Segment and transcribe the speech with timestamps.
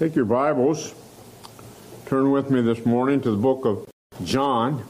[0.00, 0.94] Take your Bibles,
[2.06, 3.86] turn with me this morning to the book of
[4.24, 4.82] John,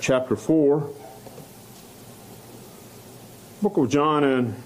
[0.00, 0.90] chapter 4.
[3.62, 4.60] Book of John and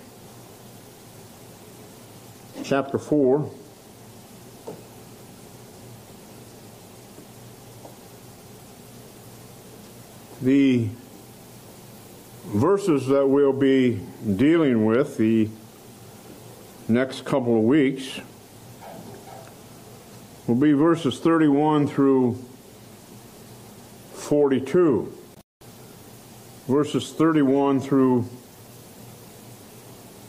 [2.64, 3.50] chapter 4.
[10.40, 10.88] The
[12.46, 14.00] verses that we'll be
[14.36, 15.50] dealing with, the
[16.92, 18.20] next couple of weeks
[20.46, 22.34] will be verses 31 through
[24.12, 25.12] 42.
[26.68, 28.22] Verses 31 through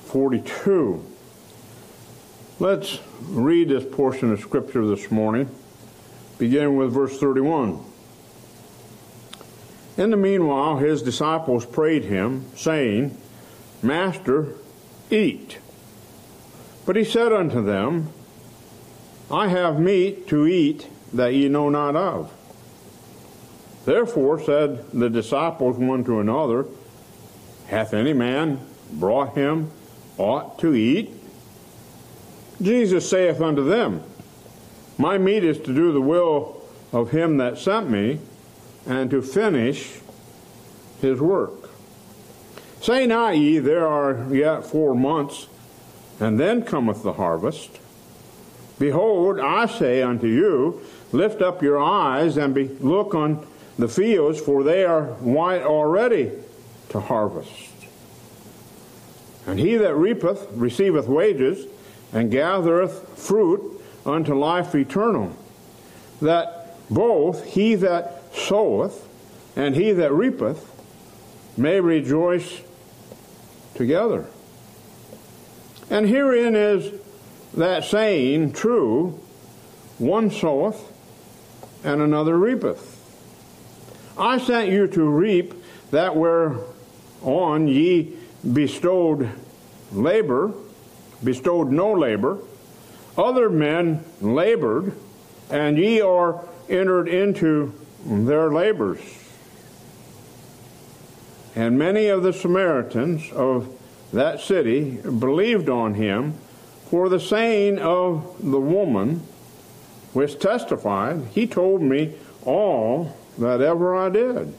[0.05, 1.05] 42.
[2.59, 5.49] Let's read this portion of Scripture this morning,
[6.37, 7.83] beginning with verse 31.
[9.97, 13.17] In the meanwhile, his disciples prayed him, saying,
[13.81, 14.55] Master,
[15.11, 15.57] eat.
[16.85, 18.09] But he said unto them,
[19.31, 22.33] I have meat to eat that ye know not of.
[23.85, 26.65] Therefore said the disciples one to another,
[27.67, 28.59] Hath any man
[28.91, 29.71] brought him
[30.17, 31.11] aught to eat?
[32.61, 34.03] Jesus saith unto them,
[34.97, 38.19] My meat is to do the will of him that sent me,
[38.85, 39.99] and to finish
[41.01, 41.69] his work.
[42.81, 45.47] Say not ye, There are yet four months,
[46.19, 47.79] and then cometh the harvest.
[48.79, 53.45] Behold, I say unto you, lift up your eyes and be, look on
[53.77, 56.31] the fields, for they are white already
[56.89, 57.71] to harvest.
[59.45, 61.67] And he that reapeth receiveth wages,
[62.13, 65.35] and gathereth fruit unto life eternal,
[66.21, 69.07] that both he that soweth
[69.55, 70.69] and he that reapeth
[71.57, 72.61] may rejoice
[73.75, 74.25] together.
[75.89, 76.91] And herein is
[77.53, 79.19] that saying true
[79.99, 80.91] one soweth
[81.83, 82.99] and another reapeth.
[84.17, 85.53] I sent you to reap
[85.91, 88.15] that whereon ye
[88.51, 89.29] bestowed
[89.91, 90.53] labor,
[91.23, 92.39] bestowed no labor.
[93.17, 94.93] Other men labored,
[95.49, 97.73] and ye are entered into
[98.05, 98.99] their labors.
[101.55, 103.79] And many of the Samaritans of
[104.13, 106.35] that city believed on him
[106.89, 109.21] for the saying of the woman
[110.13, 112.15] which testified, He told me
[112.45, 114.53] all that ever I did.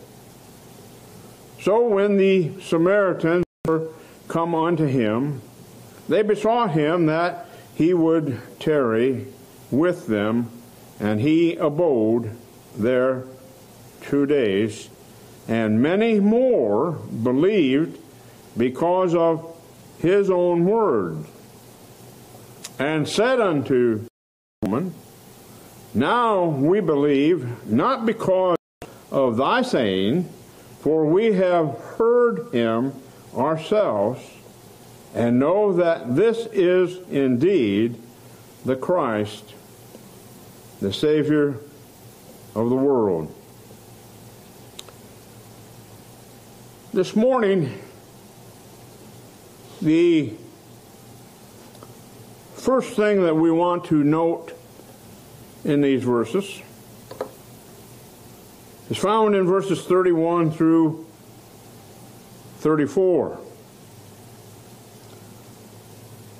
[1.63, 3.89] So when the Samaritans were
[4.29, 5.41] come unto him,
[6.09, 9.27] they besought him that he would tarry
[9.71, 10.51] with them,
[11.01, 12.37] and he abode
[12.77, 13.25] there
[14.03, 14.89] two days.
[15.47, 17.99] And many more believed
[18.57, 19.57] because of
[19.99, 21.25] his own word.
[22.79, 24.07] And said unto
[24.63, 24.95] woman,
[25.93, 28.57] Now we believe, not because
[29.11, 30.29] of thy saying,
[30.81, 32.93] for we have heard him
[33.37, 34.21] ourselves,
[35.15, 37.97] and know that this is indeed
[38.65, 39.55] the Christ,
[40.81, 41.59] the Savior
[42.55, 43.33] of the world.
[46.93, 47.79] This morning,
[49.81, 50.33] the
[52.55, 54.53] first thing that we want to note
[55.65, 56.63] in these verses
[58.91, 61.07] is found in verses 31 through
[62.59, 63.39] 34.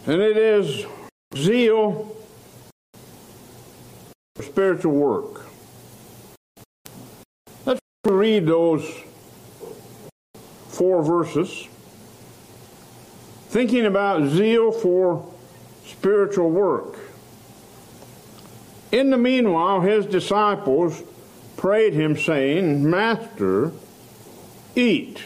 [0.07, 0.87] And it is
[1.35, 2.15] zeal
[4.37, 5.47] for spiritual work.
[7.67, 8.87] Let's read those
[10.69, 11.69] four verses
[13.55, 15.33] thinking about zeal for
[15.87, 16.99] spiritual work.
[18.91, 21.01] In the meanwhile, his disciples
[21.57, 23.71] prayed him, saying, Master,
[24.75, 25.23] eat.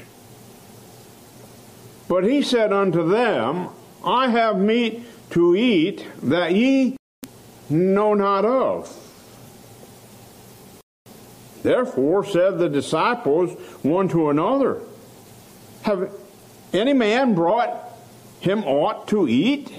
[2.06, 3.70] But he said unto them,
[4.04, 6.98] I have meat to eat that ye
[7.70, 8.94] know not of.
[11.62, 14.82] Therefore said the disciples one to another,
[15.84, 16.12] Have
[16.74, 17.87] any man brought
[18.40, 19.72] him ought to eat?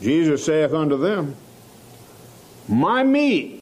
[0.00, 1.36] Jesus saith unto them,
[2.68, 3.60] My meat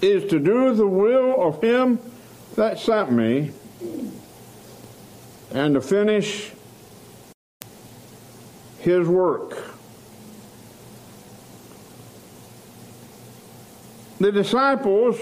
[0.00, 1.98] is to do the will of him
[2.56, 3.50] that sent me
[5.52, 6.52] and to finish
[8.78, 9.76] his work.
[14.18, 15.18] The disciples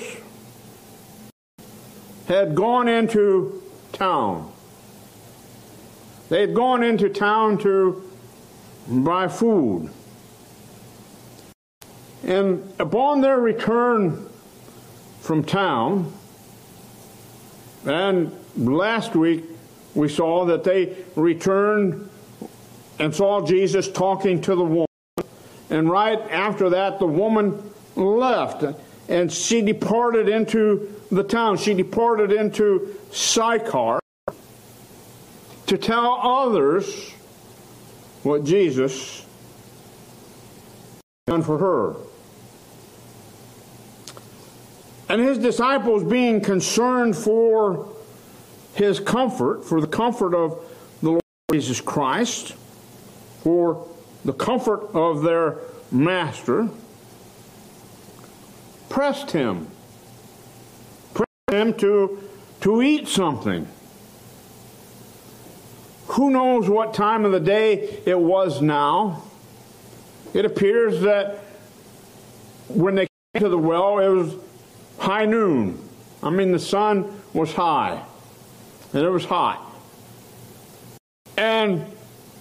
[2.26, 3.62] had gone into
[3.93, 4.52] town
[6.31, 8.09] they had gone into town to
[8.88, 9.91] buy food.
[12.25, 14.29] And upon their return
[15.21, 16.12] from town,
[17.85, 19.44] and last week
[19.94, 22.09] we saw that they returned
[23.00, 24.87] and saw Jesus talking to the woman.
[25.69, 28.65] And right after that, the woman left
[29.09, 31.56] and she departed into the town.
[31.56, 34.00] She departed into Sychar
[35.70, 37.12] to tell others
[38.25, 39.25] what Jesus
[41.28, 41.94] done for her.
[45.08, 47.88] And his disciples being concerned for
[48.75, 50.61] his comfort, for the comfort of
[51.02, 51.22] the Lord
[51.52, 52.56] Jesus Christ,
[53.44, 53.87] for
[54.25, 55.58] the comfort of their
[55.93, 56.69] master,
[58.88, 59.69] pressed him.
[61.14, 62.28] Pressed him to,
[62.62, 63.69] to eat something.
[66.12, 69.23] Who knows what time of the day it was now?
[70.35, 71.45] It appears that
[72.69, 74.35] when they came to the well, it was
[74.99, 75.89] high noon.
[76.21, 78.03] I mean, the sun was high
[78.93, 79.65] and it was hot.
[81.37, 81.85] And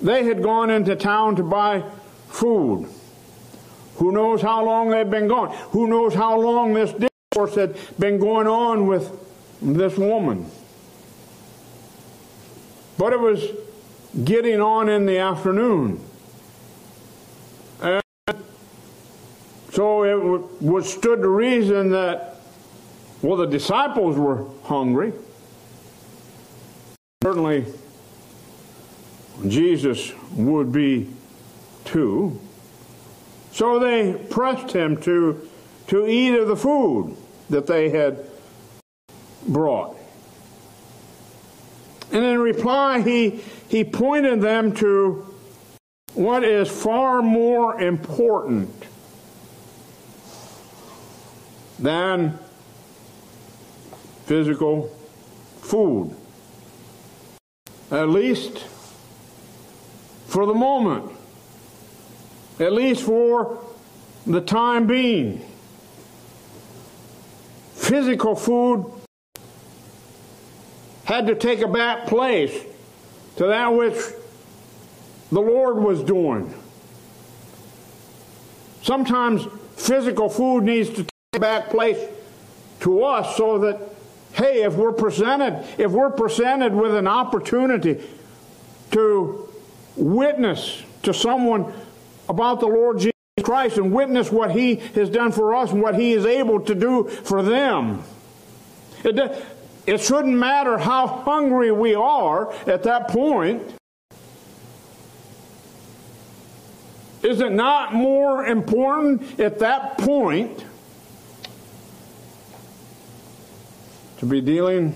[0.02, 1.84] they had gone into town to buy
[2.28, 2.90] food.
[3.98, 5.56] Who knows how long they've been gone?
[5.72, 9.12] Who knows how long this discourse had been going on with
[9.62, 10.50] this woman?
[13.00, 13.46] But it was
[14.26, 16.06] getting on in the afternoon.
[17.82, 18.04] And
[19.72, 22.42] so it was stood to reason that,
[23.22, 25.14] well, the disciples were hungry.
[27.24, 27.68] Certainly,
[29.48, 31.10] Jesus would be
[31.86, 32.38] too.
[33.54, 35.48] So they pressed him to,
[35.88, 37.16] to eat of the food
[37.50, 38.26] that they had
[39.48, 39.99] brought.
[42.12, 45.26] And in reply, he, he pointed them to
[46.14, 48.74] what is far more important
[51.78, 52.38] than
[54.26, 54.88] physical
[55.62, 56.16] food.
[57.92, 58.58] At least
[60.28, 61.12] for the moment.
[62.60, 63.64] At least for
[64.28, 65.46] the time being.
[67.74, 68.99] Physical food
[71.10, 72.54] had to take a back place
[73.36, 73.98] to that which
[75.32, 76.54] the Lord was doing.
[78.84, 81.98] Sometimes physical food needs to take back place
[82.82, 83.80] to us so that,
[84.34, 88.04] hey, if we're presented, if we're presented with an opportunity
[88.92, 89.52] to
[89.96, 91.74] witness to someone
[92.30, 95.96] about the Lord Jesus Christ and witness what He has done for us and what
[95.96, 98.04] He is able to do for them.
[99.04, 99.44] It,
[99.90, 103.74] it shouldn't matter how hungry we are at that point.
[107.24, 110.64] Is it not more important at that point
[114.20, 114.96] to be dealing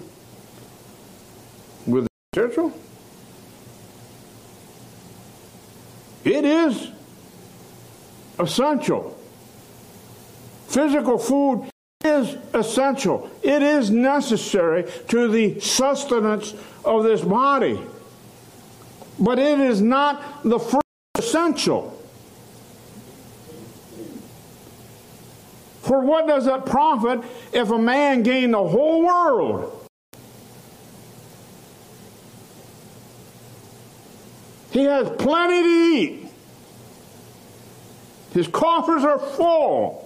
[1.88, 2.72] with the spiritual?
[6.24, 6.92] It is
[8.38, 9.18] essential.
[10.68, 11.73] Physical food
[12.04, 13.30] is essential.
[13.42, 16.54] It is necessary to the sustenance
[16.84, 17.80] of this body.
[19.20, 20.84] But it is not the first
[21.18, 22.00] essential.
[25.82, 29.88] For what does it profit if a man gain the whole world?
[34.72, 36.28] He has plenty to eat.
[38.34, 40.03] His coffers are full.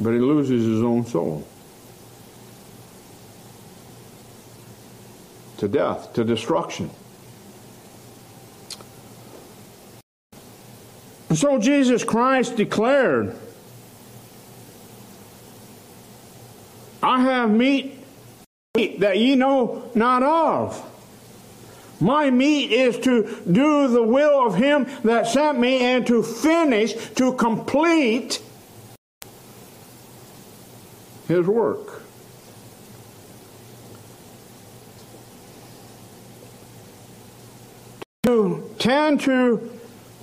[0.00, 1.46] But he loses his own soul
[5.58, 6.90] to death, to destruction.
[11.28, 13.36] And so Jesus Christ declared,
[17.02, 18.02] I have meat
[18.74, 20.86] that ye know not of.
[22.00, 26.94] My meat is to do the will of him that sent me and to finish,
[27.16, 28.42] to complete
[31.30, 32.02] his work.
[38.24, 39.70] To tend to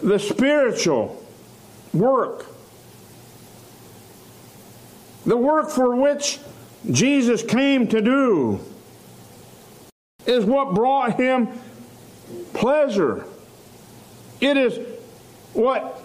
[0.03, 1.23] the spiritual
[1.93, 2.45] work,
[5.25, 6.39] the work for which
[6.91, 8.59] Jesus came to do,
[10.25, 11.47] is what brought him
[12.53, 13.23] pleasure.
[14.41, 14.77] It is
[15.53, 16.01] what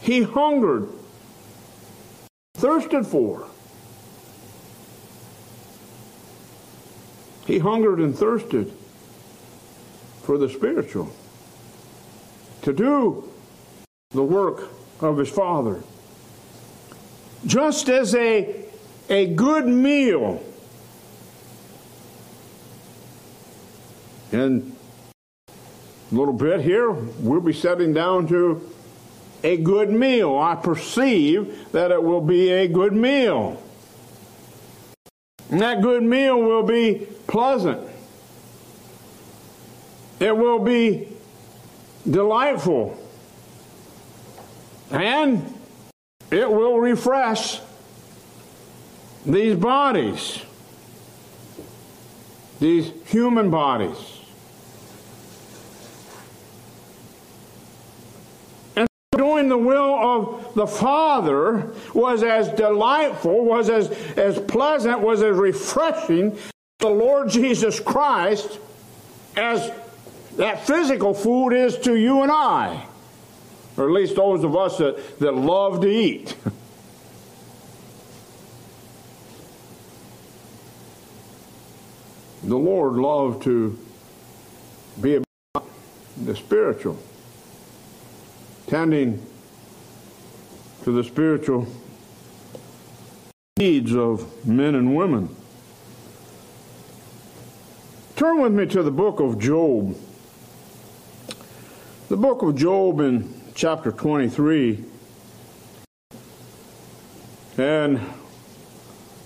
[0.00, 0.88] he hungered,
[2.54, 3.48] thirsted for.
[7.46, 8.72] He hungered and thirsted
[10.22, 11.12] for the spiritual,
[12.62, 13.30] to do
[14.10, 14.68] the work
[15.00, 15.82] of his Father.
[17.46, 18.64] Just as a,
[19.08, 20.42] a good meal
[24.32, 24.74] in
[25.48, 28.68] a little bit here, we'll be setting down to
[29.44, 30.36] a good meal.
[30.36, 33.62] I perceive that it will be a good meal.
[35.50, 37.88] And that good meal will be pleasant.
[40.18, 41.08] It will be
[42.08, 42.98] delightful.
[44.90, 45.54] And
[46.30, 47.60] it will refresh
[49.24, 50.42] these bodies,
[52.60, 54.15] these human bodies.
[59.26, 65.36] Doing the will of the Father was as delightful, was as, as pleasant, was as
[65.36, 66.36] refreshing
[66.78, 68.58] the Lord Jesus Christ
[69.36, 69.70] as
[70.36, 72.86] that physical food is to you and I
[73.76, 76.34] or at least those of us that, that love to eat.
[82.42, 83.78] the Lord loved to
[85.00, 85.68] be about
[86.16, 86.98] the spiritual,
[88.66, 89.24] tending
[90.84, 91.66] to the spiritual
[93.56, 95.34] needs of men and women.
[98.16, 99.96] Turn with me to the book of Job.
[102.08, 104.84] The book of Job in chapter 23.
[107.58, 108.00] And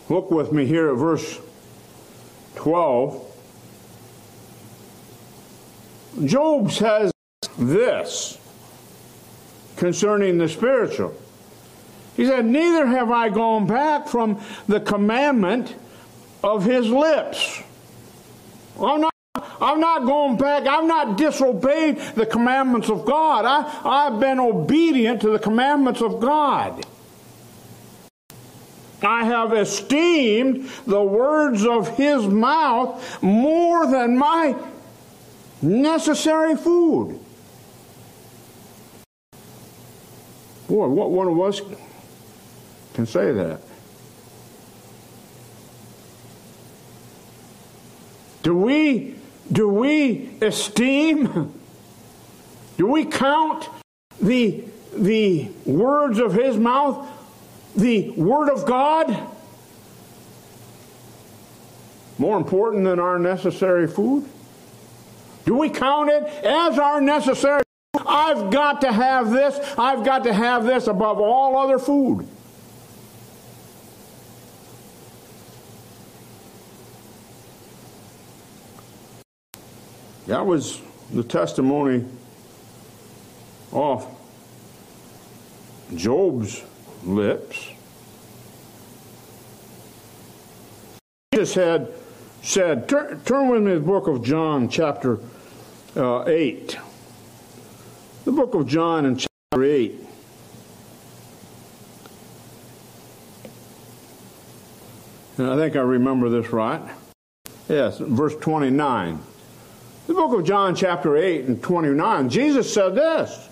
[0.09, 1.39] look with me here at verse
[2.57, 3.27] 12.
[6.25, 7.13] Job says
[7.59, 8.40] this
[9.81, 11.15] concerning the spiritual.
[12.15, 15.75] He said, Neither have I gone back from the commandment
[16.45, 17.63] of his lips.
[18.79, 20.67] I'm not I've not gone back.
[20.67, 23.45] I've not disobeyed the commandments of God.
[23.47, 26.85] I, I've been obedient to the commandments of God.
[29.03, 34.57] I have esteemed the words of his mouth more than my
[35.63, 37.19] necessary food.
[40.71, 41.61] Boy, what one of us
[42.95, 43.61] can say that?
[48.45, 49.17] Do we
[49.51, 51.53] do we esteem,
[52.79, 53.69] do we count
[54.23, 54.63] the,
[54.95, 57.05] the words of his mouth,
[57.75, 59.27] the word of God,
[62.17, 64.25] more important than our necessary food?
[65.45, 67.65] Do we count it as our necessary?
[68.11, 69.57] I've got to have this.
[69.79, 72.27] I've got to have this above all other food.
[80.27, 80.81] That was
[81.13, 82.05] the testimony
[83.73, 84.07] off
[85.95, 86.63] Job's
[87.05, 87.71] lips.
[91.33, 91.89] Jesus had
[92.43, 95.21] said, turn, turn with me to the book of John, chapter
[95.97, 96.77] uh, 8.
[98.25, 99.95] The book of John in chapter 8.
[105.39, 106.83] And I think I remember this right.
[107.67, 109.19] Yes, verse 29.
[110.07, 113.49] The book of John, chapter 8 and 29, Jesus said this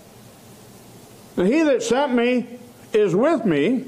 [1.35, 2.59] And he that sent me
[2.93, 3.85] is with me.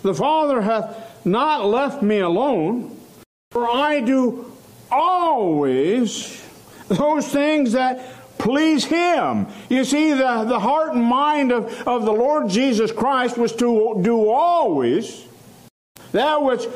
[0.00, 2.98] The Father hath not left me alone,
[3.50, 4.50] for I do
[4.90, 6.42] always
[6.88, 9.46] those things that please him.
[9.68, 14.00] You see, the, the heart and mind of, of the Lord Jesus Christ was to
[14.02, 15.24] do always
[16.10, 16.66] that which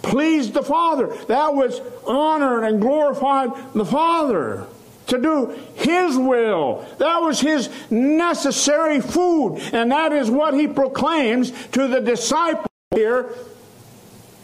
[0.00, 1.08] pleased the Father.
[1.26, 4.66] That was honored and glorified the Father.
[5.08, 6.86] To do His will.
[6.98, 9.58] That was His necessary food.
[9.72, 13.34] And that is what He proclaims to the disciples here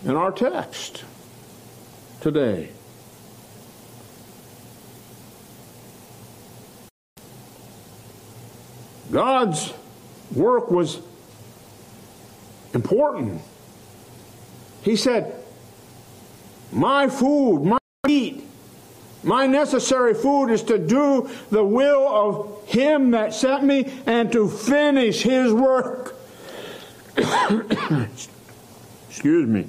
[0.05, 1.05] in our text
[2.21, 2.71] today.
[9.11, 9.73] God's
[10.35, 11.01] work was
[12.75, 13.41] important.
[14.83, 15.35] He said,
[16.73, 18.45] my food, my meat,
[19.23, 24.49] my necessary food is to do the will of Him that sent me and to
[24.49, 26.15] finish His work.
[29.09, 29.67] Excuse me.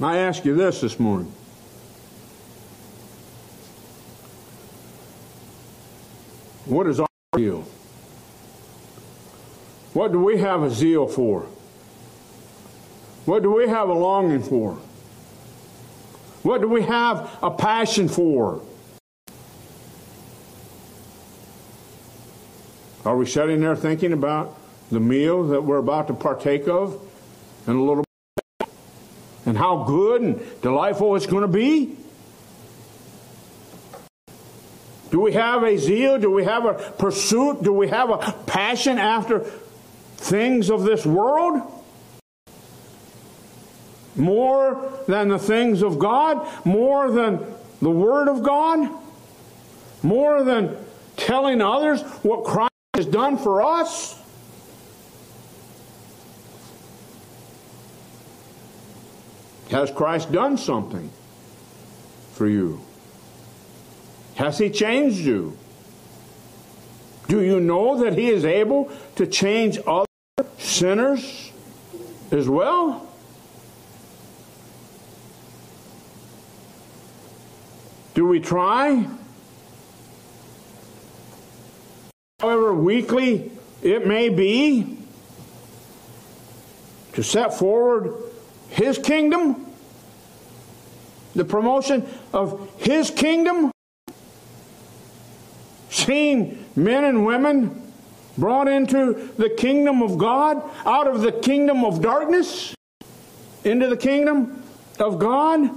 [0.00, 1.32] I ask you this this morning.
[6.72, 7.66] What is our zeal?
[9.92, 11.42] What do we have a zeal for?
[13.26, 14.78] What do we have a longing for?
[16.42, 18.62] What do we have a passion for?
[23.04, 24.58] Are we sitting there thinking about
[24.90, 26.98] the meal that we're about to partake of
[27.66, 28.02] in a little
[28.58, 28.70] bit?
[29.44, 31.98] And how good and delightful it's going to be?
[35.12, 36.18] Do we have a zeal?
[36.18, 37.62] Do we have a pursuit?
[37.62, 39.40] Do we have a passion after
[40.16, 41.60] things of this world?
[44.16, 46.48] More than the things of God?
[46.64, 47.44] More than
[47.82, 48.88] the Word of God?
[50.02, 50.78] More than
[51.18, 54.18] telling others what Christ has done for us?
[59.68, 61.10] Has Christ done something
[62.32, 62.80] for you?
[64.42, 65.56] Has He changed you?
[67.28, 70.04] Do you know that He is able to change other
[70.58, 71.52] sinners
[72.32, 73.08] as well?
[78.14, 79.06] Do we try?
[82.40, 83.52] however weakly
[83.84, 84.98] it may be,
[87.12, 88.12] to set forward
[88.70, 89.64] His kingdom,
[91.36, 93.70] the promotion of His kingdom,
[96.04, 97.92] seeing men and women
[98.38, 102.74] brought into the kingdom of God, out of the kingdom of darkness,
[103.64, 104.62] into the kingdom
[104.98, 105.70] of God.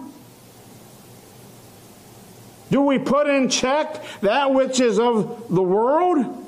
[2.72, 6.41] Do we put in check that which is of the world?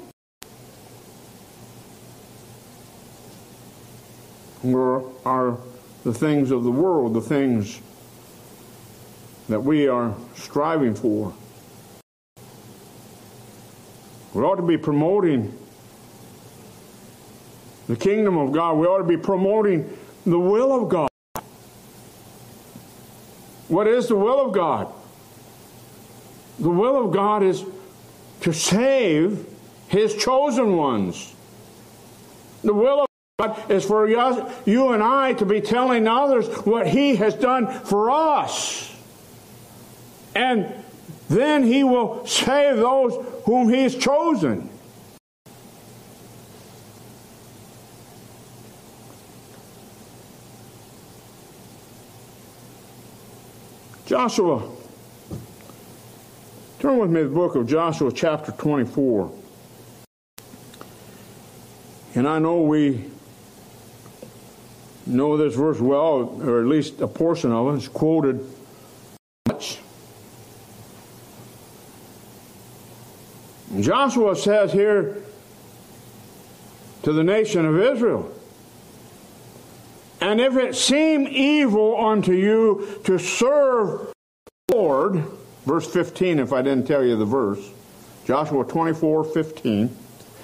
[4.63, 5.57] Or are
[6.03, 7.79] the things of the world the things
[9.47, 11.33] that we are striving for?
[14.37, 15.51] We ought to be promoting
[17.87, 18.77] the kingdom of God.
[18.77, 21.09] We ought to be promoting the will of God.
[23.67, 24.93] What is the will of God?
[26.59, 27.65] The will of God is
[28.41, 29.43] to save
[29.87, 31.33] His chosen ones.
[32.63, 33.07] The will of
[33.39, 38.11] God is for you and I to be telling others what He has done for
[38.11, 38.95] us.
[40.35, 40.71] And
[41.29, 44.69] then He will save those whom He has chosen.
[54.05, 54.71] Joshua.
[56.79, 59.31] Turn with me to the book of Joshua, chapter 24.
[62.15, 63.03] And I know we
[65.05, 68.39] know this verse well, or at least a portion of it is quoted
[73.79, 75.17] Joshua says here
[77.03, 78.33] to the nation of Israel,
[80.19, 84.11] and if it seem evil unto you to serve
[84.67, 85.23] the Lord,
[85.65, 87.69] verse 15, if I didn't tell you the verse,
[88.25, 89.95] Joshua 24, 15,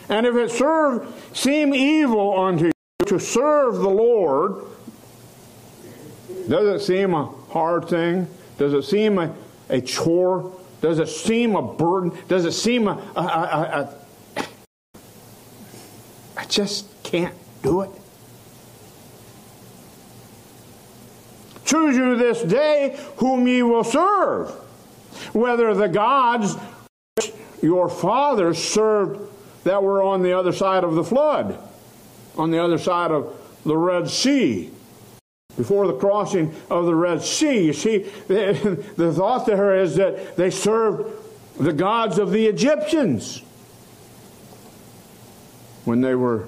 [0.09, 2.71] and if it serve seem evil unto you
[3.07, 4.63] to serve the Lord,
[6.47, 8.27] does it seem a hard thing?
[8.57, 9.33] Does it seem a,
[9.69, 10.53] a chore?
[10.83, 12.11] Does it seem a burden?
[12.27, 13.89] Does it seem a, a, a,
[14.35, 14.45] a
[16.35, 17.89] I just can't do it?
[21.63, 24.49] Choose you this day whom ye will serve,
[25.31, 26.57] whether the gods
[27.15, 29.21] which your fathers served
[29.63, 31.57] that were on the other side of the flood,
[32.37, 33.33] on the other side of
[33.65, 34.69] the Red Sea,
[35.57, 37.65] before the crossing of the Red Sea.
[37.65, 41.11] You see, the, thought there is that they served
[41.57, 43.43] the gods of the Egyptians
[45.85, 46.47] when they were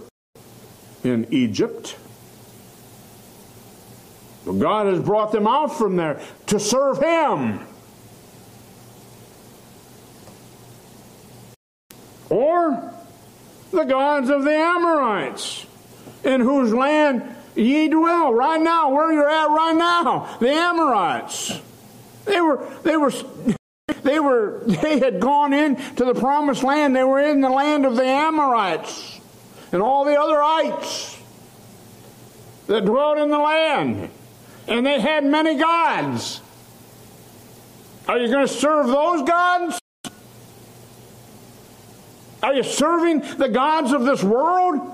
[1.03, 1.97] in Egypt.
[4.45, 7.59] But God has brought them out from there to serve Him.
[12.29, 12.93] Or
[13.71, 15.65] the gods of the Amorites,
[16.23, 21.59] in whose land ye dwell right now, where you're at right now, the Amorites.
[22.25, 23.11] They were, they were,
[24.03, 26.95] they were, they had gone into the promised land.
[26.95, 29.19] They were in the land of the Amorites
[29.71, 31.17] and all the other ites
[32.67, 34.09] that dwelt in the land
[34.67, 36.41] and they had many gods.
[38.07, 39.79] Are you going to serve those gods?
[42.43, 44.91] Are you serving the gods of this world?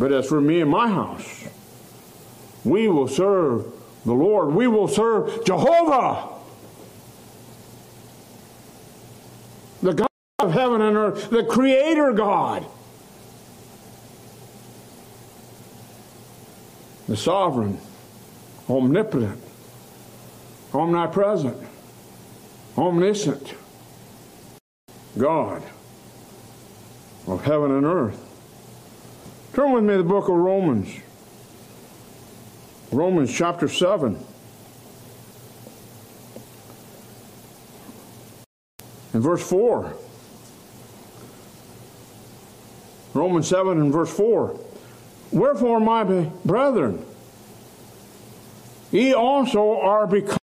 [0.00, 1.44] But as for me and my house,
[2.64, 3.66] we will serve
[4.04, 4.52] the Lord.
[4.52, 6.30] We will serve Jehovah,
[9.80, 10.08] the God
[10.40, 12.66] of heaven and earth, the Creator God.
[17.10, 17.76] the sovereign,
[18.68, 19.42] omnipotent,
[20.72, 21.56] omnipresent,
[22.78, 23.54] omniscient
[25.18, 25.60] God
[27.26, 28.29] of heaven and earth.
[29.52, 30.88] Turn with me to the book of Romans.
[32.92, 34.16] Romans chapter 7.
[39.12, 39.92] And verse 4.
[43.12, 44.56] Romans 7 and verse 4.
[45.32, 46.04] Wherefore, my
[46.44, 47.04] brethren,
[48.92, 50.38] ye also are become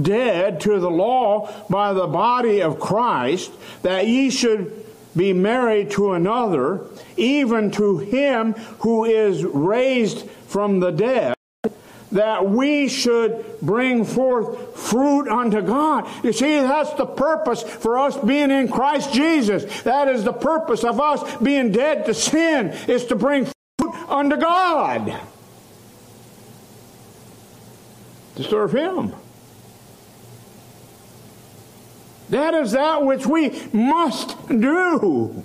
[0.00, 3.50] dead to the law by the body of Christ,
[3.82, 4.83] that ye should
[5.16, 11.34] be married to another, even to him who is raised from the dead,
[12.12, 16.08] that we should bring forth fruit unto God.
[16.24, 19.82] You see, that's the purpose for us being in Christ Jesus.
[19.82, 23.46] That is the purpose of us being dead to sin, is to bring
[23.78, 25.20] fruit unto God.
[28.36, 29.14] To serve Him.
[32.30, 35.44] That is that which we must do.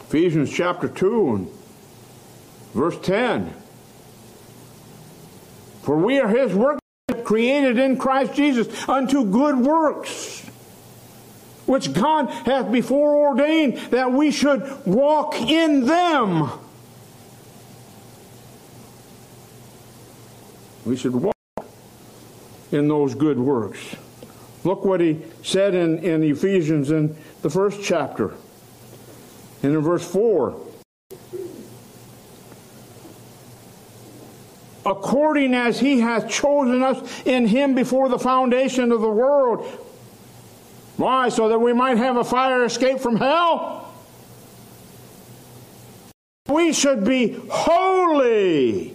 [0.00, 1.48] Ephesians chapter 2 and
[2.74, 3.54] verse 10.
[5.82, 6.80] For we are his work
[7.24, 10.40] created in Christ Jesus unto good works,
[11.66, 16.50] which God hath before ordained that we should walk in them.
[20.84, 21.36] We should walk
[22.72, 23.78] in those good works.
[24.64, 28.34] Look what he said in, in Ephesians in the first chapter.
[29.62, 30.68] And in verse 4
[34.86, 39.64] according as he hath chosen us in him before the foundation of the world.
[40.96, 41.28] Why?
[41.28, 43.94] So that we might have a fire escape from hell?
[46.48, 48.94] We should be holy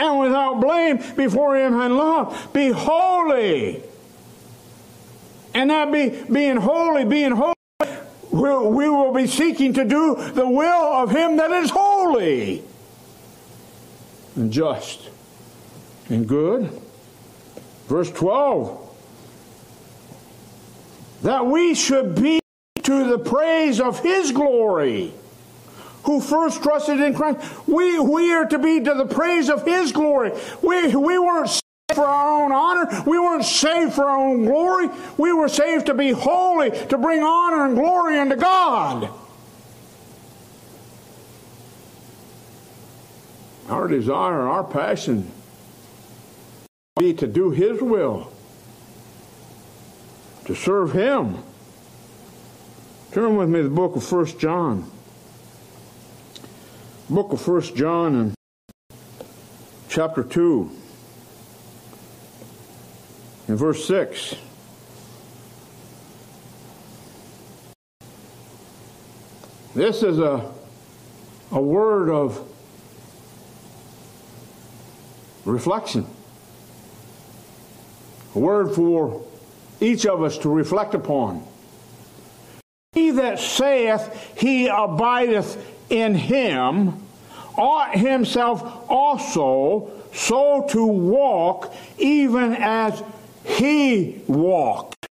[0.00, 2.48] and without blame before him in love.
[2.52, 3.82] Be holy.
[5.52, 7.54] And that be being holy, being holy,
[8.30, 12.62] we'll, we will be seeking to do the will of him that is holy
[14.36, 15.10] and just
[16.08, 16.70] and good.
[17.86, 18.88] Verse 12
[21.22, 22.40] that we should be
[22.82, 25.12] to the praise of his glory
[26.04, 27.38] who first trusted in Christ.
[27.66, 30.32] We, we are to be to the praise of His glory.
[30.62, 31.62] We, we weren't saved
[31.94, 33.02] for our own honor.
[33.06, 34.88] We weren't saved for our own glory.
[35.18, 39.10] We were saved to be holy, to bring honor and glory unto God.
[43.68, 45.30] Our desire, our passion
[46.98, 48.32] be to do His will,
[50.46, 51.38] to serve Him.
[53.12, 54.90] Turn with me to the book of First John
[57.10, 58.34] book of First John and
[59.88, 60.70] chapter 2
[63.48, 64.36] and verse 6.
[69.74, 70.52] This is a,
[71.50, 72.48] a word of
[75.44, 76.06] reflection,
[78.36, 79.26] a word for
[79.80, 81.44] each of us to reflect upon.
[82.92, 87.06] He that saith he abideth in him
[87.56, 93.02] ought himself also so to walk even as
[93.44, 95.06] he walked.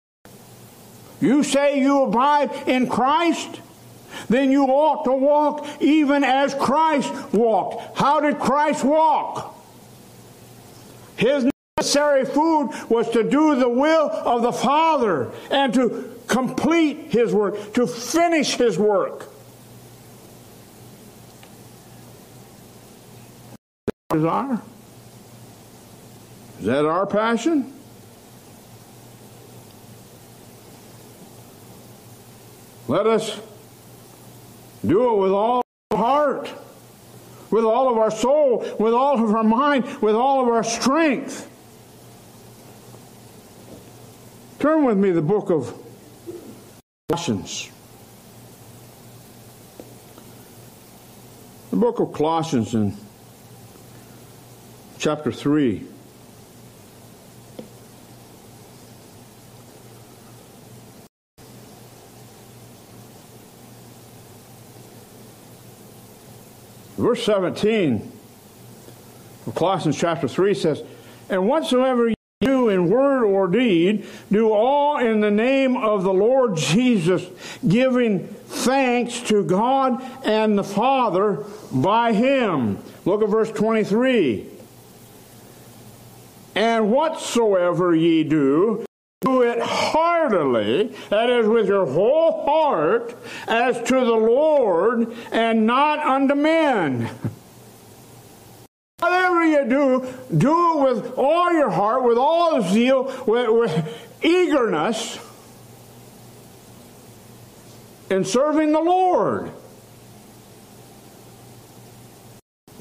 [1.21, 3.61] You say you abide in Christ?
[4.27, 7.97] Then you ought to walk even as Christ walked.
[7.97, 9.55] How did Christ walk?
[11.17, 17.33] His necessary food was to do the will of the Father and to complete his
[17.33, 19.27] work, to finish his work.
[24.11, 24.59] Desire?
[26.59, 27.71] Is that our passion?
[32.87, 33.39] Let us
[34.83, 36.51] do it with all our heart,
[37.51, 41.47] with all of our soul, with all of our mind, with all of our strength.
[44.57, 45.71] Turn with me the book of
[47.09, 47.69] Colossians.
[51.69, 52.97] The book of Colossians and
[54.99, 55.81] chapter 3.
[66.97, 68.11] Verse 17
[69.47, 70.83] of Colossians chapter 3 says,
[71.29, 76.13] And whatsoever you do in word or deed, do all in the name of the
[76.13, 77.25] Lord Jesus,
[77.65, 82.79] giving thanks to God and the Father by him.
[83.05, 84.58] Look at verse 23.
[86.59, 88.85] And whatsoever ye do,
[89.21, 93.15] do it heartily, that is, with your whole heart,
[93.47, 97.09] as to the Lord, and not unto men.
[98.99, 105.17] Whatever you do, do it with all your heart, with all zeal, with, with eagerness
[108.09, 109.49] in serving the Lord.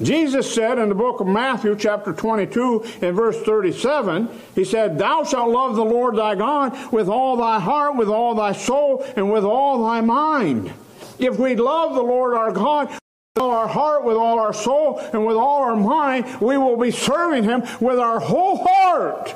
[0.01, 5.23] Jesus said in the book of Matthew, chapter 22, in verse 37, He said, Thou
[5.25, 9.31] shalt love the Lord thy God with all thy heart, with all thy soul, and
[9.31, 10.71] with all thy mind.
[11.17, 12.99] If we love the Lord our God with
[13.37, 16.91] all our heart, with all our soul, and with all our mind, we will be
[16.91, 19.35] serving Him with our whole heart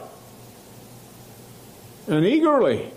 [2.07, 2.91] and eagerly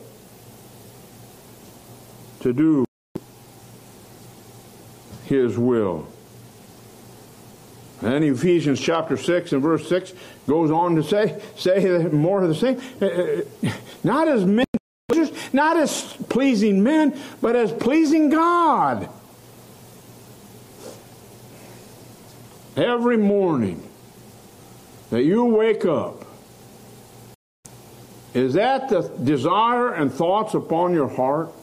[2.41, 2.85] to do
[5.25, 6.07] His will.
[8.03, 10.13] And Ephesians chapter 6 and verse 6
[10.47, 12.81] goes on to say, say more of the same.
[13.01, 13.73] Uh, uh,
[14.05, 14.67] not as men,
[15.53, 19.09] not as pleasing men, but as pleasing God.
[22.77, 23.89] Every morning
[25.09, 26.27] that you wake up,
[28.35, 31.55] is that the desire and thoughts upon your heart?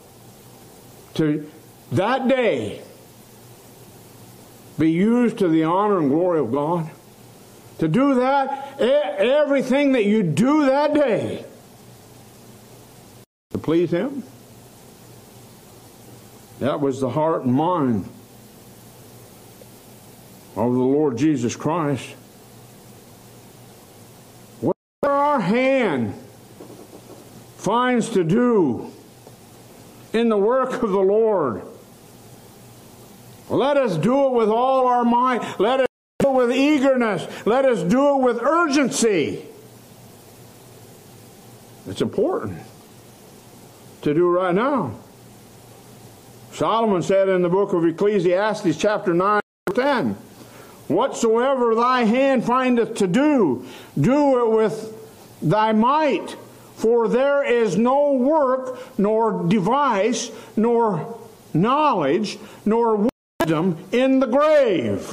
[1.15, 1.47] To
[1.91, 2.81] that day,
[4.83, 6.89] be used to the honor and glory of God?
[7.79, 11.45] To do that, everything that you do that day,
[13.51, 14.23] to please Him?
[16.59, 18.09] That was the heart and mind
[20.55, 22.09] of the Lord Jesus Christ.
[24.59, 26.13] Whatever our hand
[27.57, 28.91] finds to do
[30.11, 31.63] in the work of the Lord,
[33.53, 35.59] let us do it with all our might.
[35.59, 35.87] Let us
[36.19, 37.27] do it with eagerness.
[37.45, 39.45] Let us do it with urgency.
[41.87, 42.59] It's important
[44.01, 44.93] to do right now.
[46.53, 49.41] Solomon said in the book of Ecclesiastes, chapter 9,
[49.73, 50.15] 10,
[50.87, 53.65] Whatsoever thy hand findeth to do,
[53.99, 54.95] do it with
[55.41, 56.35] thy might.
[56.75, 61.17] For there is no work, nor device, nor
[61.53, 63.09] knowledge, nor
[63.49, 65.05] in the grave,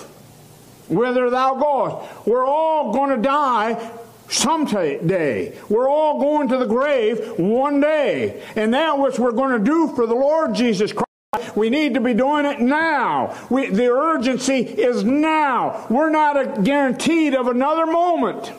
[0.88, 2.26] whither thou goest.
[2.26, 3.92] We're all going to die
[4.28, 5.58] someday.
[5.68, 8.42] We're all going to the grave one day.
[8.56, 11.56] And that which we're going to do for the Lord Jesus Christ.
[11.56, 13.36] We need to be doing it now.
[13.50, 15.86] We, the urgency is now.
[15.90, 18.52] We're not guaranteed of another moment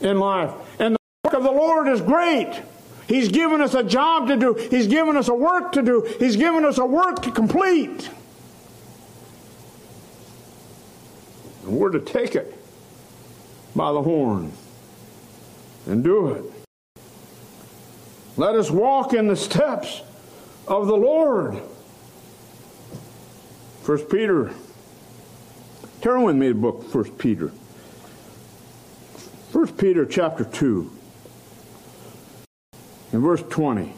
[0.00, 0.50] in life.
[0.78, 2.62] And the work of the Lord is great.
[3.10, 4.54] He's given us a job to do.
[4.54, 6.08] He's given us a work to do.
[6.20, 8.08] He's given us a work to complete.
[11.64, 12.56] And we're to take it
[13.74, 14.52] by the horn
[15.86, 16.44] and do it.
[18.36, 20.02] Let us walk in the steps
[20.68, 21.60] of the Lord.
[23.82, 24.52] First Peter.
[26.00, 27.50] Turn with me to book First Peter.
[29.50, 30.98] First Peter chapter 2.
[33.12, 33.92] In verse 20,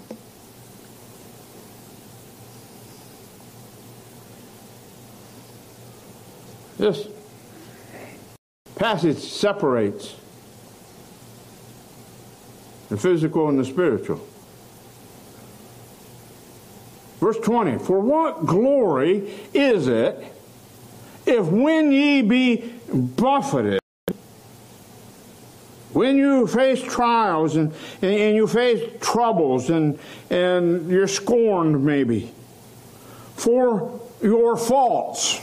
[6.78, 7.08] this
[8.76, 10.16] passage separates
[12.88, 14.26] the physical and the spiritual.
[17.20, 20.24] Verse 20, For what glory is it
[21.26, 23.81] if when ye be buffeted
[25.92, 29.98] when you face trials and, and you face troubles and,
[30.30, 32.32] and you're scorned maybe
[33.36, 35.40] for your faults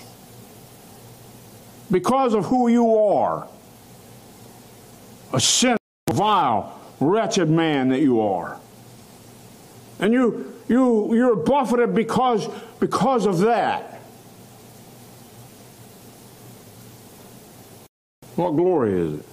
[1.91, 3.47] because of who you are,
[5.33, 5.77] a sinful,
[6.11, 8.59] vile, wretched man that you are.
[9.99, 12.47] And you, you, you're buffeted because,
[12.79, 14.01] because of that.
[18.35, 19.25] What glory is it?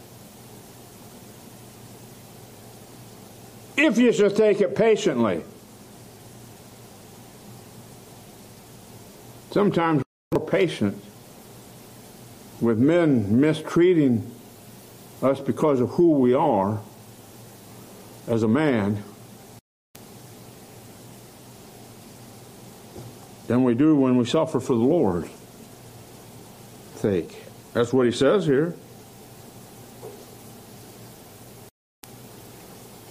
[3.76, 5.42] If you shall take it patiently.
[9.50, 11.02] Sometimes we're patient
[12.60, 14.30] with men mistreating
[15.22, 16.80] us because of who we are
[18.26, 19.02] as a man
[23.46, 25.28] than we do when we suffer for the Lord's
[26.96, 27.44] sake.
[27.72, 28.74] That's what he says here.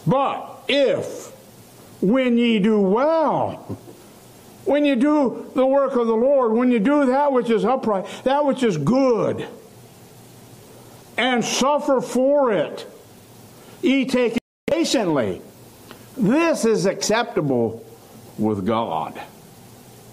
[0.06, 1.32] But if,
[2.02, 3.78] when ye do well,
[4.66, 8.06] when you do the work of the Lord, when you do that which is upright,
[8.24, 9.48] that which is good,
[11.18, 12.88] and suffer for it,
[13.82, 15.42] ye take it patiently.
[16.18, 17.86] This is acceptable
[18.38, 19.20] with God,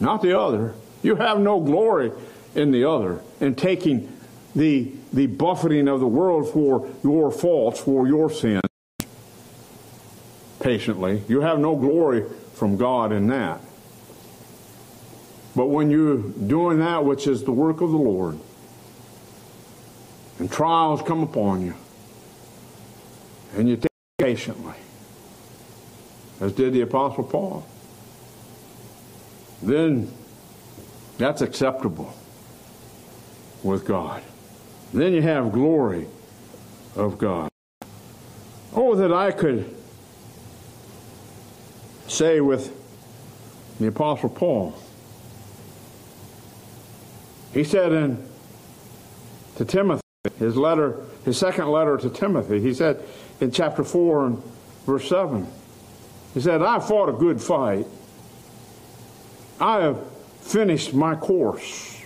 [0.00, 0.74] not the other.
[1.02, 2.12] You have no glory
[2.54, 4.12] in the other, in taking
[4.54, 8.62] the, the buffeting of the world for your faults, for your sins
[10.62, 11.22] patiently.
[11.28, 13.60] You have no glory from God in that.
[15.54, 18.38] But when you're doing that which is the work of the Lord,
[20.38, 21.74] and trials come upon you,
[23.54, 24.74] and you take it patiently,
[26.40, 27.66] as did the Apostle Paul,
[29.62, 30.10] then
[31.18, 32.14] that's acceptable
[33.62, 34.22] with God.
[34.94, 36.06] Then you have glory
[36.96, 37.48] of God.
[38.74, 39.74] Oh, that I could
[42.12, 42.72] say with
[43.80, 44.74] the Apostle Paul.
[47.52, 48.28] He said in
[49.56, 50.02] to Timothy,
[50.38, 53.02] his letter, his second letter to Timothy, he said
[53.40, 54.42] in chapter 4 and
[54.86, 55.46] verse 7,
[56.34, 57.86] he said, I fought a good fight.
[59.60, 60.00] I have
[60.40, 62.02] finished my course.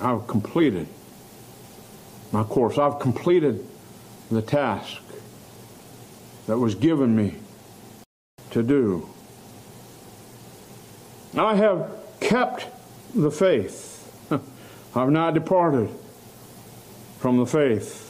[0.00, 0.86] I've completed
[2.30, 2.78] my course.
[2.78, 3.66] I've completed
[4.30, 5.03] the task
[6.46, 7.36] that was given me
[8.50, 9.08] to do.
[11.36, 12.66] I have kept
[13.14, 13.92] the faith.
[14.94, 15.88] I've not departed
[17.18, 18.02] from the faith.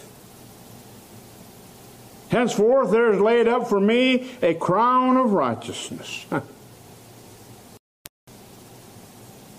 [2.30, 6.26] Henceforth there is laid up for me a crown of righteousness.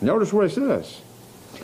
[0.02, 1.02] Notice what it says.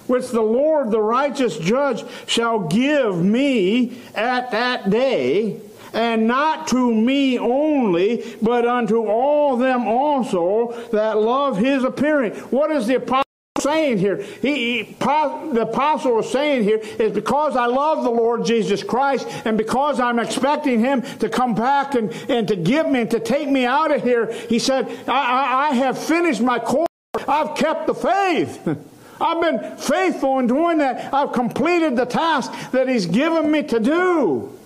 [0.07, 5.59] Which the Lord, the righteous judge, shall give me at that day,
[5.93, 12.33] and not to me only, but unto all them also that love his appearing.
[12.51, 13.23] What is the apostle
[13.59, 14.21] saying here?
[14.41, 19.27] He, he, the apostle is saying here is because I love the Lord Jesus Christ
[19.45, 23.19] and because I'm expecting him to come back and, and to give me and to
[23.19, 26.87] take me out of here, he said, I, I, I have finished my course.
[27.27, 28.67] I've kept the faith.
[29.21, 31.13] I've been faithful in doing that.
[31.13, 34.57] I've completed the task that he's given me to do.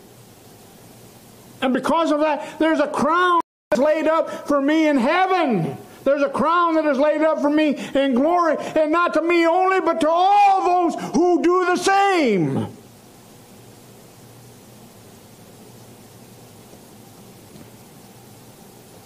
[1.62, 3.42] And because of that, there's a crown
[3.72, 5.78] that's laid up for me in heaven.
[6.04, 9.48] There's a crown that is laid up for me in glory, and not to me
[9.48, 12.68] only, but to all those who do the same.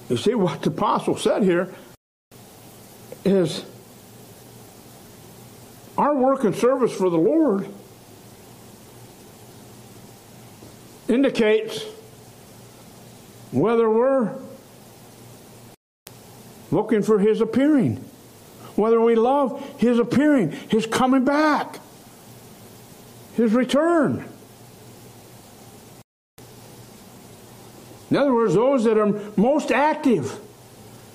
[0.10, 1.74] You see, what the apostle said here
[3.24, 3.64] is
[5.98, 7.70] our work and service for the Lord
[11.08, 11.84] indicates
[13.52, 14.36] whether we're
[16.72, 17.98] looking for His appearing,
[18.76, 21.80] whether we love His appearing, His coming back,
[23.36, 24.26] His return.
[28.10, 30.40] In other words, those that are most active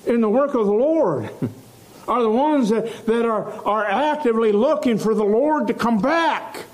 [0.05, 1.29] in the work of the Lord
[2.07, 6.65] are the ones that, that are, are actively looking for the Lord to come back.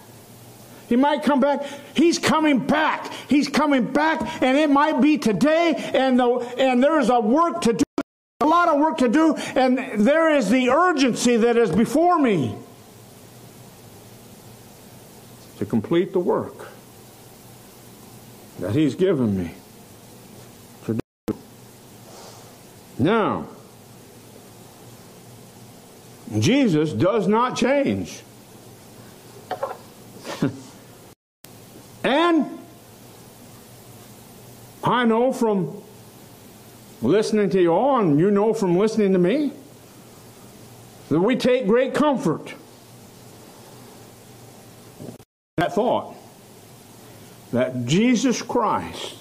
[0.91, 1.63] He might come back.
[1.93, 3.13] He's coming back.
[3.29, 7.71] He's coming back, and it might be today, and, the, and there's a work to
[7.71, 7.83] do,
[8.41, 12.57] a lot of work to do, and there is the urgency that is before me
[15.59, 16.67] to complete the work
[18.59, 19.53] that He's given me
[20.83, 21.35] to do.
[22.99, 23.47] Now,
[26.37, 28.23] Jesus does not change.
[32.03, 32.59] And
[34.83, 35.81] I know from
[37.01, 39.53] listening to you all, and you know from listening to me,
[41.09, 42.53] that we take great comfort
[45.57, 46.15] that thought
[47.51, 49.15] that Jesus Christ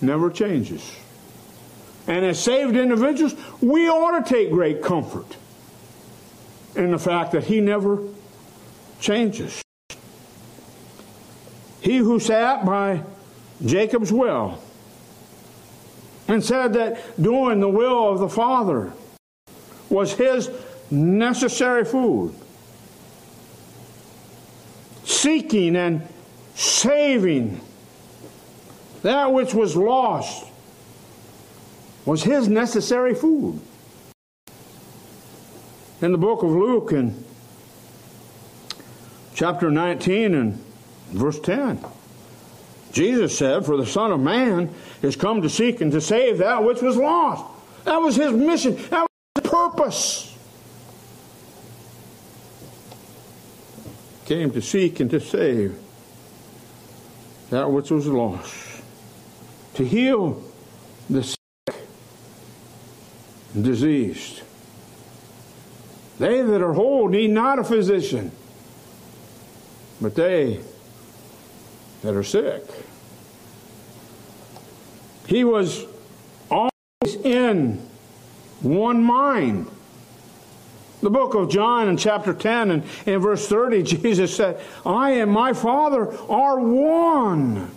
[0.00, 0.96] never changes.
[2.06, 5.36] And as saved individuals, we ought to take great comfort
[6.76, 8.02] in the fact that He never
[9.00, 9.63] changes.
[11.84, 13.02] He who sat by
[13.62, 14.58] Jacob's well
[16.26, 18.94] and said that doing the will of the Father
[19.90, 20.48] was his
[20.90, 22.34] necessary food.
[25.04, 26.08] Seeking and
[26.54, 27.60] saving
[29.02, 30.46] that which was lost
[32.06, 33.60] was his necessary food.
[36.00, 37.22] In the book of Luke, in
[39.34, 40.63] chapter 19 and
[41.14, 41.78] Verse 10
[42.92, 46.62] Jesus said, For the Son of Man is come to seek and to save that
[46.62, 47.44] which was lost.
[47.84, 50.36] That was his mission, that was his purpose.
[54.26, 55.78] Came to seek and to save
[57.50, 58.82] that which was lost,
[59.74, 60.42] to heal
[61.10, 61.76] the sick
[63.54, 64.42] and diseased.
[66.18, 68.30] They that are whole need not a physician,
[70.00, 70.60] but they
[72.04, 72.62] that are sick.
[75.26, 75.86] He was
[76.50, 77.78] always in
[78.60, 79.70] one mind.
[81.00, 85.30] The book of John in chapter 10 and in verse 30, Jesus said, I and
[85.30, 87.70] my Father are one.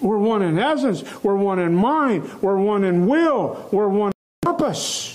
[0.00, 4.52] We're one in essence, we're one in mind, we're one in will, we're one in
[4.52, 5.09] purpose.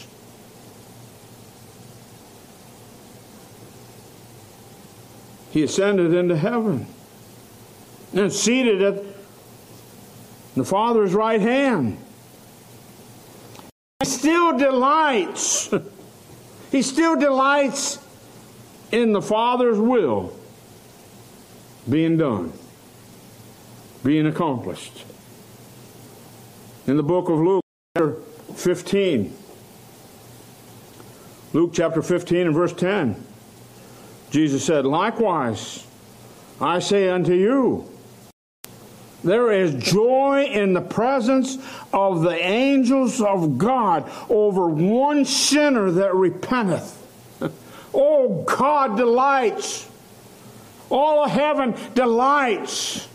[5.55, 6.85] He ascended into heaven
[8.13, 9.01] and seated at
[10.53, 11.97] the Father's right hand.
[14.01, 15.73] He still delights.
[16.73, 17.99] he still delights
[18.91, 20.37] in the Father's will
[21.89, 22.51] being done,
[24.03, 25.05] being accomplished.
[26.85, 27.63] In the book of Luke,
[27.95, 28.17] chapter
[28.55, 29.33] 15,
[31.53, 33.25] Luke chapter 15 and verse 10.
[34.35, 35.87] Jesus said, Likewise,
[36.59, 37.89] I say unto you,
[39.23, 41.57] there is joy in the presence
[41.93, 47.01] of the angels of God over one sinner that repenteth.
[47.93, 49.89] oh, God delights.
[50.89, 53.07] All of heaven delights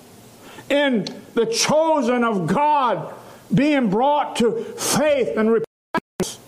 [0.71, 1.05] in
[1.35, 3.13] the chosen of God
[3.53, 6.39] being brought to faith and repentance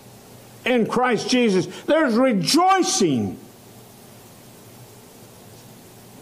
[0.64, 1.66] in Christ Jesus.
[1.82, 3.38] There's rejoicing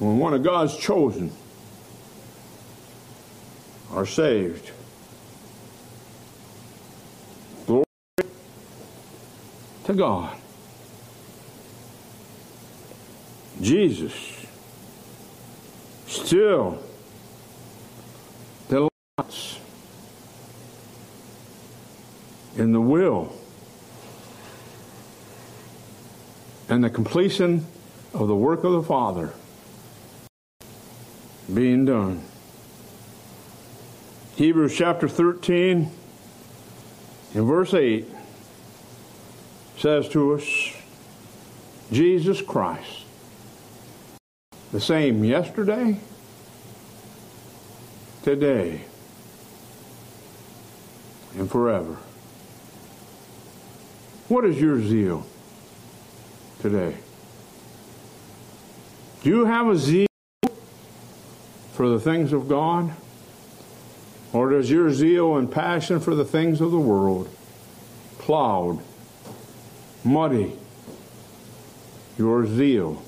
[0.01, 1.31] when one of God's chosen
[3.93, 4.71] are saved.
[7.67, 7.85] Glory
[9.85, 10.37] to God.
[13.61, 14.47] Jesus
[16.07, 16.83] still
[18.71, 19.59] delights
[22.57, 23.37] in the will
[26.71, 27.67] and the completion
[28.15, 29.35] of the work of the Father
[31.55, 32.23] being done.
[34.37, 35.91] Hebrews chapter 13
[37.35, 38.09] in verse 8
[39.77, 40.45] says to us
[41.93, 43.05] Jesus Christ,
[44.73, 45.99] the same yesterday,
[48.23, 48.83] today,
[51.37, 51.97] and forever.
[54.29, 55.27] What is your zeal
[56.61, 56.97] today?
[59.23, 60.07] Do you have a zeal
[61.81, 62.93] for the things of God?
[64.35, 67.27] Or does your zeal and passion for the things of the world
[68.19, 68.81] cloud,
[70.05, 70.59] muddy
[72.19, 73.03] your zeal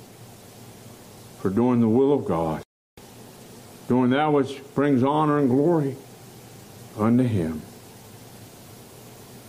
[1.43, 2.62] for doing the will of God,
[3.89, 5.95] doing that which brings honor and glory
[6.97, 7.61] unto Him,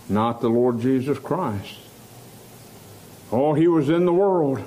[0.06, 1.78] not the Lord Jesus Christ?
[3.32, 4.62] Oh, He was in the world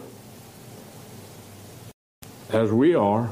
[2.50, 3.30] as we are.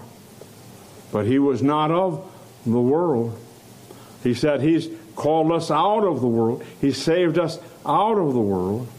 [1.15, 2.29] But he was not of
[2.65, 3.39] the world.
[4.21, 6.61] He said he's called us out of the world.
[6.81, 8.89] He saved us out of the world.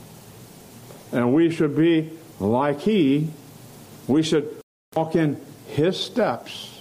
[1.13, 2.11] And we should be
[2.41, 3.29] like he.
[4.09, 4.63] We should
[4.95, 6.81] walk in his steps.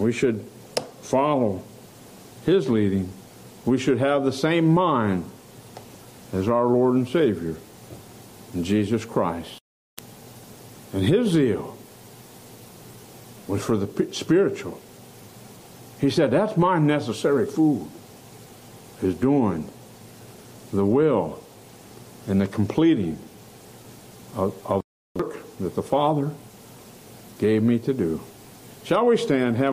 [0.00, 0.42] We should
[1.02, 1.62] follow
[2.46, 3.12] his leading.
[3.66, 5.30] We should have the same mind
[6.32, 7.56] as our Lord and Savior,
[8.58, 9.58] Jesus Christ.
[10.94, 11.76] And his zeal
[13.52, 14.80] was for the spiritual.
[16.00, 17.86] He said, That's my necessary food,
[19.02, 19.68] is doing
[20.72, 21.44] the will
[22.26, 23.18] and the completing
[24.34, 24.82] of, of
[25.14, 26.30] the work that the Father
[27.38, 28.22] gave me to do.
[28.84, 29.56] Shall we stand?
[29.56, 29.60] Have